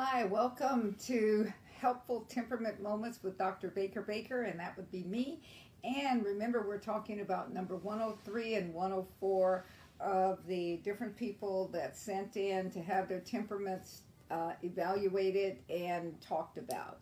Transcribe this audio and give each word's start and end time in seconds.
Hi, 0.00 0.22
welcome 0.22 0.94
to 1.06 1.52
Helpful 1.76 2.24
Temperament 2.28 2.80
Moments 2.80 3.20
with 3.24 3.36
Dr. 3.36 3.66
Baker 3.66 4.00
Baker, 4.00 4.42
and 4.42 4.60
that 4.60 4.76
would 4.76 4.92
be 4.92 5.02
me. 5.02 5.42
And 5.82 6.24
remember, 6.24 6.64
we're 6.64 6.78
talking 6.78 7.20
about 7.20 7.52
number 7.52 7.74
103 7.74 8.54
and 8.54 8.72
104 8.72 9.66
of 9.98 10.46
the 10.46 10.76
different 10.84 11.16
people 11.16 11.68
that 11.72 11.96
sent 11.96 12.36
in 12.36 12.70
to 12.70 12.80
have 12.80 13.08
their 13.08 13.18
temperaments 13.18 14.02
uh, 14.30 14.52
evaluated 14.62 15.58
and 15.68 16.14
talked 16.20 16.58
about. 16.58 17.00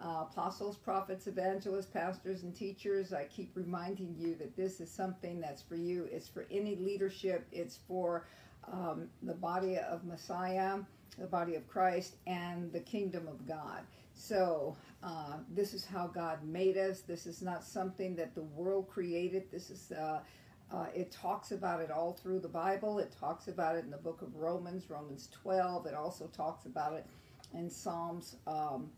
Uh, 0.00 0.26
apostles, 0.30 0.76
prophets, 0.76 1.26
evangelists, 1.26 1.86
pastors, 1.86 2.44
and 2.44 2.54
teachers, 2.54 3.12
I 3.12 3.24
keep 3.24 3.50
reminding 3.56 4.14
you 4.16 4.36
that 4.36 4.56
this 4.56 4.80
is 4.80 4.88
something 4.88 5.40
that's 5.40 5.62
for 5.62 5.74
you. 5.74 6.08
It's 6.12 6.28
for 6.28 6.46
any 6.52 6.76
leadership, 6.76 7.48
it's 7.50 7.80
for 7.88 8.28
um, 8.72 9.08
the 9.24 9.34
body 9.34 9.78
of 9.78 10.04
Messiah 10.04 10.78
the 11.18 11.26
body 11.26 11.54
of 11.54 11.66
Christ, 11.66 12.16
and 12.26 12.72
the 12.72 12.80
kingdom 12.80 13.28
of 13.28 13.46
God. 13.46 13.82
So, 14.14 14.76
uh, 15.02 15.38
this 15.50 15.74
is 15.74 15.84
how 15.84 16.06
God 16.06 16.42
made 16.44 16.76
us. 16.76 17.00
This 17.00 17.26
is 17.26 17.42
not 17.42 17.62
something 17.62 18.16
that 18.16 18.34
the 18.34 18.42
world 18.42 18.88
created. 18.88 19.44
This 19.50 19.70
is, 19.70 19.92
uh, 19.92 20.20
uh, 20.72 20.86
it 20.94 21.12
talks 21.12 21.52
about 21.52 21.80
it 21.80 21.90
all 21.90 22.12
through 22.12 22.40
the 22.40 22.48
Bible. 22.48 22.98
It 22.98 23.14
talks 23.18 23.48
about 23.48 23.76
it 23.76 23.84
in 23.84 23.90
the 23.90 23.98
book 23.98 24.22
of 24.22 24.34
Romans, 24.34 24.90
Romans 24.90 25.28
12. 25.42 25.86
It 25.86 25.94
also 25.94 26.26
talks 26.28 26.66
about 26.66 26.94
it 26.94 27.06
in 27.54 27.70
Psalms 27.70 28.36
um, 28.46 28.90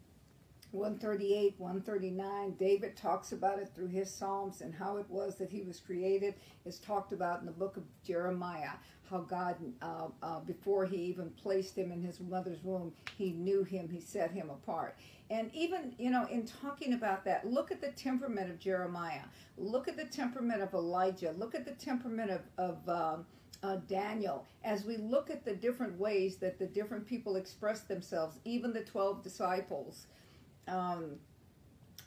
138, 0.73 1.55
139. 1.57 2.55
David 2.59 2.97
talks 2.97 3.33
about 3.33 3.59
it 3.59 3.71
through 3.75 3.89
his 3.89 4.13
Psalms 4.13 4.61
and 4.61 4.75
how 4.75 4.99
it 4.99 5.07
was 5.09 5.37
that 5.37 5.51
he 5.51 5.63
was 5.63 5.81
created. 5.81 6.35
It's 6.67 6.79
talked 6.79 7.13
about 7.13 7.41
in 7.41 7.47
the 7.47 7.53
book 7.53 7.77
of 7.77 7.85
Jeremiah, 8.05 8.73
how 9.09 9.21
God, 9.21 9.57
uh, 9.81 10.09
uh, 10.23 10.41
before 10.41 10.85
he 10.85 10.97
even 10.97 11.31
placed 11.31 11.77
him 11.77 11.91
in 11.91 12.03
his 12.03 12.21
mother's 12.21 12.63
womb, 12.63 12.93
he 13.17 13.31
knew 13.31 13.65
him, 13.65 13.89
he 13.89 14.01
set 14.01 14.31
him 14.31 14.51
apart. 14.51 14.97
And 15.31 15.51
even, 15.55 15.95
you 15.99 16.11
know, 16.11 16.27
in 16.27 16.47
talking 16.47 16.93
about 16.93 17.25
that, 17.25 17.47
look 17.47 17.71
at 17.71 17.81
the 17.81 17.93
temperament 17.93 18.51
of 18.51 18.59
Jeremiah. 18.59 19.25
Look 19.57 19.89
at 19.89 19.97
the 19.97 20.05
temperament 20.05 20.63
of 20.63 20.75
Elijah. 20.75 21.35
Look 21.39 21.55
at 21.55 21.65
the 21.65 21.73
temperament 21.73 22.31
of, 22.31 22.41
of 22.59 22.89
um, 22.89 23.27
uh, 23.63 23.77
Daniel, 23.89 24.47
as 24.65 24.85
we 24.85 24.97
look 24.97 25.31
at 25.31 25.45
the 25.45 25.55
different 25.55 25.99
ways 25.99 26.37
that 26.37 26.59
the 26.59 26.67
different 26.67 27.07
people 27.07 27.37
express 27.37 27.81
themselves, 27.81 28.39
even 28.45 28.73
the 28.73 28.83
12 28.83 29.23
disciples, 29.23 30.07
um, 30.69 31.19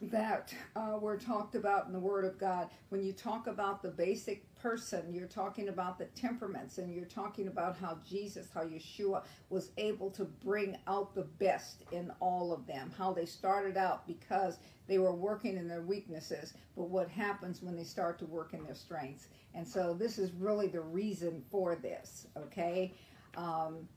that 0.02 0.52
uh, 0.76 0.98
were 1.00 1.17
talked 1.17 1.54
about 1.54 1.86
in 1.86 1.94
the 1.94 2.00
Word 2.00 2.26
of 2.26 2.40
God. 2.40 2.70
When 2.90 3.04
you 3.04 3.14
talk 3.14 3.45
about 3.45 3.84
the 3.84 3.90
basic 3.90 4.44
person, 4.56 5.14
you're 5.14 5.28
talking 5.28 5.70
about 5.70 6.00
the 6.00 6.06
temperaments, 6.06 6.80
and 6.80 6.94
you're 6.94 7.06
talking 7.06 7.48
about 7.48 7.78
how 7.78 8.00
Jesus, 8.08 8.48
how 8.54 8.62
Yeshua 8.62 9.23
was 9.50 9.70
able 9.78 10.09
to 10.12 10.26
bring 10.26 10.76
out 10.88 11.14
the 11.14 11.23
best 11.23 11.84
in 11.92 12.12
all 12.20 12.52
of 12.52 12.66
them. 12.66 12.92
How 12.98 13.14
they 13.14 13.26
started 13.28 13.78
out 13.78 14.08
because 14.08 14.58
they 14.88 14.98
were 14.98 15.14
working 15.14 15.56
in 15.56 15.67
their 15.67 15.84
weaknesses, 15.84 16.54
but 16.76 16.89
what 16.89 17.08
happens 17.08 17.62
when 17.62 17.76
they 17.76 17.84
start 17.84 18.17
to 18.20 18.26
work 18.26 18.54
in 18.54 18.64
their 18.64 18.76
strengths. 18.76 19.28
And 19.54 19.67
so 19.67 19.94
this 19.94 20.17
is 20.17 20.32
really 20.32 20.67
the 20.67 20.82
reason 20.82 21.44
for 21.52 21.76
this, 21.76 22.26
okay? 22.36 22.95
Um, 23.36 23.88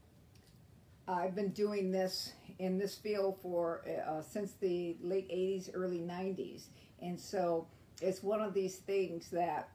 I've 1.07 1.35
been 1.35 1.51
doing 1.51 1.91
this 1.91 2.33
in 2.59 2.79
this 2.79 2.95
field 2.95 3.39
for 3.43 3.83
uh, 4.09 4.23
since 4.23 4.53
the 4.53 4.97
late 5.03 5.29
80s, 5.29 5.71
early 5.75 5.99
90s. 5.99 6.67
And 7.03 7.19
so 7.19 7.67
it's 8.01 8.23
one 8.23 8.41
of 8.41 8.55
these 8.55 8.77
things 8.77 9.29
that 9.31 9.69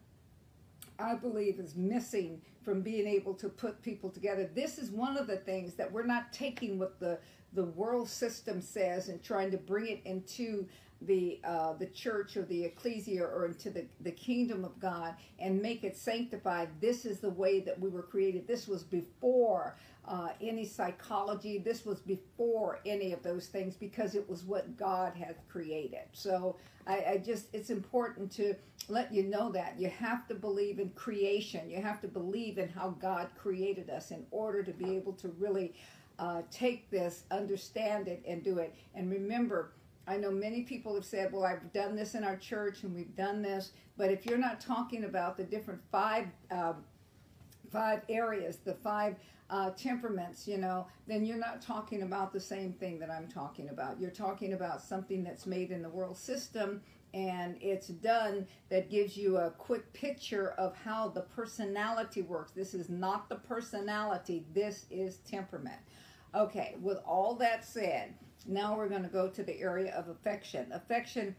I 0.98 1.16
believe 1.16 1.60
is 1.60 1.76
missing 1.76 2.42
from 2.64 2.82
being 2.82 3.08
able 3.08 3.34
to 3.36 3.50
put 3.50 3.82
people 3.82 4.10
together. 4.10 4.50
This 4.54 4.78
is 4.78 4.92
one 4.92 5.18
of 5.18 5.28
the 5.28 5.38
things 5.38 5.76
that 5.76 5.92
we're 5.92 6.06
not 6.06 6.34
taking 6.34 6.80
what 6.80 7.00
the 7.00 7.20
the 7.54 7.64
world 7.64 8.08
system 8.08 8.62
says 8.62 9.10
and 9.10 9.24
trying 9.24 9.50
to 9.50 9.58
bring 9.58 9.88
it 9.88 10.02
into 10.06 10.68
the 11.02 11.39
uh, 11.44 11.73
the 11.73 11.86
church 11.88 12.36
or 12.36 12.44
the 12.44 12.66
ecclesia 12.66 13.23
or 13.23 13.45
into 13.45 13.69
the, 13.69 13.86
the 14.02 14.11
kingdom 14.11 14.66
of 14.66 14.80
God 14.80 15.16
and 15.39 15.61
make 15.61 15.83
it 15.83 15.95
sanctified. 15.98 16.70
This 16.82 17.05
is 17.05 17.20
the 17.20 17.30
way 17.30 17.61
that 17.61 17.80
we 17.80 17.89
were 17.89 18.04
created. 18.04 18.48
This 18.48 18.67
was 18.67 18.83
before 18.83 19.77
uh, 20.05 20.30
any 20.42 20.65
psychology. 20.65 21.58
This 21.58 21.86
was 21.86 21.99
before 21.99 22.80
any 22.86 23.14
of 23.14 23.23
those 23.23 23.48
things 23.48 23.76
because 23.76 24.15
it 24.15 24.30
was 24.30 24.43
what 24.43 24.77
God 24.77 25.14
had 25.14 25.36
created. 25.48 26.08
So 26.11 26.58
I, 26.86 27.04
I 27.11 27.17
just 27.23 27.48
it's 27.54 27.70
important 27.70 28.32
to 28.33 28.55
let 28.89 29.14
you 29.14 29.23
know 29.23 29.52
that 29.52 29.80
you 29.80 29.89
have 29.89 30.27
to 30.27 30.36
believe 30.36 30.80
in 30.80 30.89
creation. 30.89 31.70
You 31.70 31.82
have 31.82 32.02
to 32.02 32.08
believe 32.08 32.58
in 32.58 32.67
how 32.70 32.89
God 33.02 33.30
created 33.38 33.89
us 33.89 34.11
in 34.11 34.26
order 34.32 34.64
to 34.64 34.71
be 34.71 34.95
able 34.95 35.14
to 35.14 35.30
really 35.39 35.73
uh, 36.17 36.42
take 36.52 36.89
this, 36.89 37.23
understand 37.32 38.08
it, 38.08 38.21
and 38.27 38.43
do 38.43 38.58
it. 38.58 38.76
And 38.93 39.09
remember 39.09 39.71
I 40.09 40.17
know 40.17 40.31
many 40.31 40.64
people 40.64 40.95
have 40.95 41.05
said, 41.05 41.31
well, 41.31 41.45
I've 41.45 41.71
done 41.71 41.95
this 41.95 42.15
in 42.15 42.23
our 42.23 42.36
church 42.36 42.81
and 42.81 42.95
we've 42.95 43.15
done 43.15 43.43
this, 43.43 43.71
but 43.95 44.09
if 44.09 44.25
you're 44.25 44.39
not 44.39 44.59
talking 44.59 45.03
about 45.03 45.37
the 45.37 45.43
different 45.43 45.81
five, 45.92 46.25
um, 46.49 46.83
five 47.71 48.02
areas, 48.09 48.58
the 48.58 48.73
five 48.73 49.17
uh, 49.52 49.70
temperaments, 49.71 50.47
you 50.47 50.58
know, 50.58 50.87
then 51.05 51.25
you're 51.25 51.37
not 51.37 51.61
talking 51.61 52.02
about 52.02 52.33
the 52.33 52.39
same 52.39 52.73
thing 52.73 52.97
that 52.99 53.11
I'm 53.11 53.27
talking 53.27 53.70
about. 53.70 53.99
You're 53.99 54.09
talking 54.09 54.53
about 54.53 54.81
something 54.81 55.23
that's 55.23 55.45
made 55.45 55.70
in 55.70 55.83
the 55.83 55.89
world 55.89 56.17
system 56.17 56.81
and 57.14 57.58
it's 57.61 57.87
done 57.87 58.47
that 58.70 58.89
gives 58.89 59.17
you 59.17 59.37
a 59.37 59.52
quick 59.52 59.91
picture 59.93 60.52
of 60.58 60.76
how 60.76 61.08
the 61.08 61.21
personality 61.21 62.21
works. 62.21 62.52
This 62.52 62.73
is 62.73 62.89
not 62.89 63.30
the 63.30 63.36
personality, 63.36 64.45
this 64.53 64.86
is 64.89 65.17
temperament. 65.17 65.80
Okay, 66.36 66.76
with 66.81 66.99
all 67.05 67.33
that 67.36 67.65
said, 67.65 68.14
now 68.48 68.76
we're 68.76 68.89
going 68.89 69.04
to 69.04 69.10
go 69.10 69.27
to 69.30 69.44
the 69.44 69.60
area 69.60 69.94
of 69.95 70.08
affection. 70.08 70.72
Affection 70.72 71.36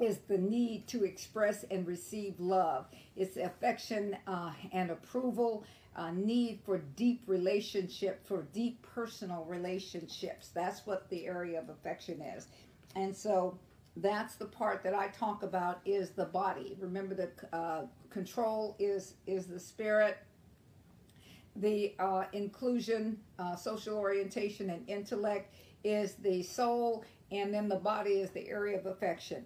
is 0.00 0.18
the 0.28 0.38
need 0.38 0.86
to 0.88 1.04
express 1.04 1.64
and 1.70 1.86
receive 1.86 2.34
love. 2.38 2.86
It's 3.16 3.36
affection 3.36 4.16
uh, 4.26 4.52
and 4.72 4.90
approval, 4.90 5.64
uh, 5.96 6.10
need 6.10 6.60
for 6.64 6.78
deep 6.78 7.22
relationship, 7.26 8.26
for 8.26 8.42
deep 8.52 8.82
personal 8.82 9.44
relationships. 9.44 10.48
That's 10.52 10.84
what 10.86 11.08
the 11.10 11.26
area 11.26 11.60
of 11.60 11.68
affection 11.68 12.20
is. 12.20 12.48
And 12.96 13.14
so 13.14 13.58
that's 13.96 14.34
the 14.34 14.46
part 14.46 14.82
that 14.82 14.94
I 14.94 15.08
talk 15.08 15.44
about 15.44 15.80
is 15.84 16.10
the 16.10 16.24
body. 16.24 16.76
Remember 16.80 17.14
the 17.14 17.30
uh, 17.56 17.82
control 18.10 18.76
is 18.78 19.14
is 19.26 19.46
the 19.46 19.60
spirit. 19.60 20.18
The 21.56 21.94
uh, 22.00 22.24
inclusion, 22.32 23.20
uh, 23.38 23.54
social 23.54 23.96
orientation, 23.96 24.70
and 24.70 24.88
intellect 24.88 25.54
is 25.84 26.14
the 26.14 26.42
soul, 26.42 27.04
and 27.30 27.52
then 27.52 27.68
the 27.68 27.76
body 27.76 28.14
is 28.20 28.30
the 28.30 28.48
area 28.48 28.78
of 28.78 28.86
affection. 28.86 29.42